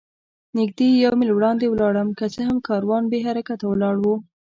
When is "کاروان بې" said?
2.67-3.19